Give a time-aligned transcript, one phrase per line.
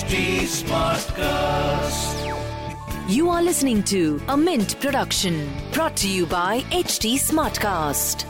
[0.00, 2.16] HT Smartcast.
[3.06, 8.24] You are listening to a Mint production brought to you by HT Smartcast.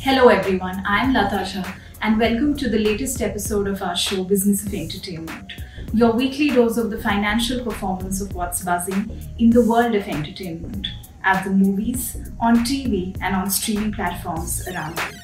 [0.00, 0.82] Hello, everyone.
[0.86, 5.52] I'm Latasha, and welcome to the latest episode of our show, Business of Entertainment,
[5.92, 10.86] your weekly dose of the financial performance of what's buzzing in the world of entertainment
[11.22, 15.17] at the movies, on TV, and on streaming platforms around the world.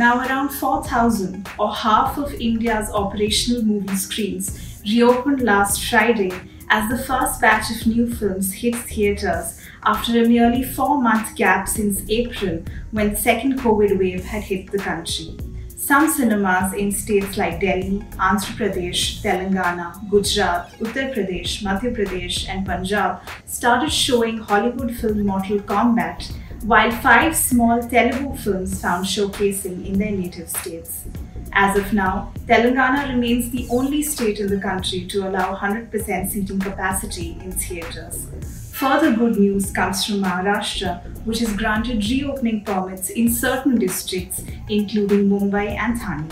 [0.00, 6.32] Now, around 4,000 or half of India's operational movie screens reopened last Friday
[6.70, 11.68] as the first batch of new films hit theatres after a nearly four month gap
[11.68, 15.36] since April when second COVID wave had hit the country.
[15.68, 22.64] Some cinemas in states like Delhi, Andhra Pradesh, Telangana, Gujarat, Uttar Pradesh, Madhya Pradesh, and
[22.64, 26.32] Punjab started showing Hollywood film Mortal Kombat
[26.62, 31.04] while five small Telugu films found showcasing in their native states.
[31.52, 36.60] As of now, Telangana remains the only state in the country to allow 100% seating
[36.60, 38.26] capacity in theatres.
[38.74, 45.28] Further good news comes from Maharashtra, which has granted reopening permits in certain districts, including
[45.28, 46.28] Mumbai and Thane.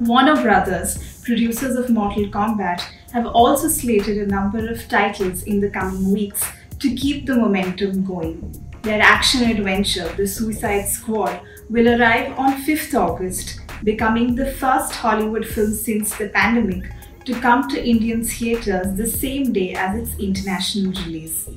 [0.00, 5.70] Warner Brothers, producers of Mortal Kombat, have also slated a number of titles in the
[5.70, 6.44] coming weeks
[6.80, 8.73] to keep the momentum going.
[8.84, 11.40] Their action adventure, The Suicide Squad,
[11.70, 16.92] will arrive on 5th August, becoming the first Hollywood film since the pandemic
[17.24, 21.48] to come to Indian theatres the same day as its international release.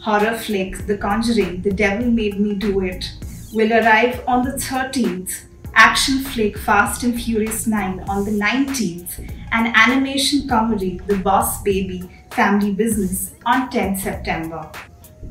[0.00, 3.10] Horror flick The Conjuring, The Devil Made Me Do It,
[3.52, 9.74] will arrive on the 13th, action flick Fast and Furious 9 on the 19th, and
[9.74, 14.70] animation comedy The Boss Baby Family Business on 10th September.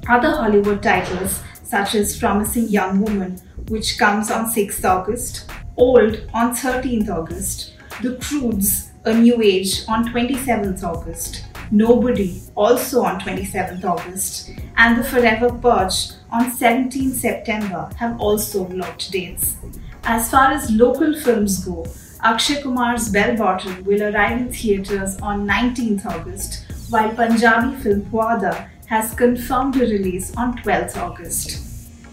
[0.08, 6.56] Other Hollywood titles, such as Promising Young Woman, which comes on 6th August, Old on
[6.56, 14.52] 13th August, The Croods, A New Age on 27th August, Nobody, also on 27th August,
[14.78, 19.56] and The Forever Purge on 17th September have also locked dates.
[20.04, 21.86] As far as local films go,
[22.24, 28.70] Akshay Kumar's Bell Bottom will arrive in theatres on 19th August, while Punjabi film Puaada
[28.88, 31.62] has confirmed the release on 12th August.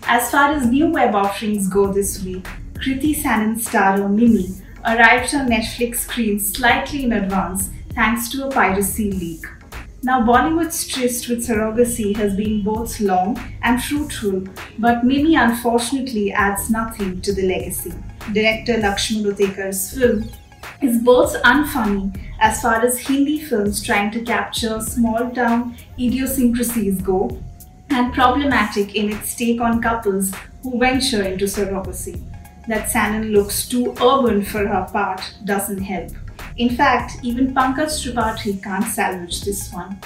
[0.05, 4.49] As far as new web offerings go this week, Kriti Sanon's starrer Mimi
[4.85, 9.45] arrived on Netflix screens slightly in advance thanks to a piracy leak.
[10.03, 14.43] Now, Bollywood's tryst with surrogacy has been both long and fruitful,
[14.79, 17.93] but Mimi unfortunately adds nothing to the legacy.
[18.33, 20.29] Director Lakshman Utekar's film
[20.81, 22.13] is both unfunny
[22.43, 27.41] as far as Hindi films trying to capture small town idiosyncrasies go,
[27.91, 30.33] and problematic in its take on couples
[30.63, 32.21] who venture into surrogacy.
[32.67, 36.11] That Sanon looks too urban for her part doesn't help.
[36.57, 40.01] In fact, even Pankaj Tripathi can't salvage this one.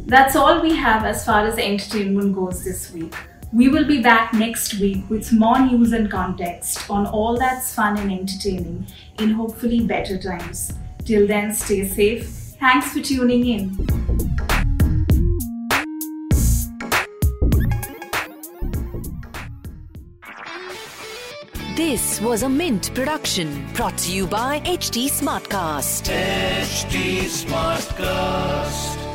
[0.00, 3.14] That's all we have as far as entertainment goes this week.
[3.50, 7.96] We will be back next week with more news and context on all that's fun
[7.96, 8.86] and entertaining
[9.18, 10.74] in hopefully better times.
[11.08, 12.28] Till then, stay safe.
[12.60, 13.74] Thanks for tuning in.
[21.74, 26.12] This was a Mint production brought to you by HT Smartcast.
[26.12, 29.07] HT Smartcast.